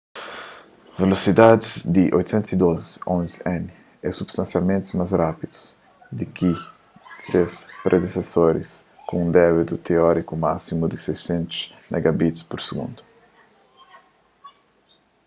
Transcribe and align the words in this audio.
velosidadis 0.99 1.73
di 1.95 2.03
802.11n 2.15 3.63
é 4.01 4.09
substansialmenti 4.19 4.89
más 4.99 5.11
rápidu 5.23 5.57
di 6.17 6.25
ki 6.37 6.51
di 6.55 7.27
se 7.29 7.41
predesesoris 7.85 8.71
ku 9.07 9.13
un 9.23 9.29
débitu 9.37 9.75
téoriku 9.89 10.33
másimu 10.47 10.83
di 10.87 10.97
600mbit/s 11.05 12.67